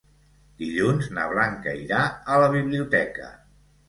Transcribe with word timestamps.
Dilluns 0.59 1.09
na 1.17 1.25
Blanca 1.33 1.73
irà 1.81 1.99
a 2.07 2.39
la 2.45 2.47
biblioteca. 2.57 3.29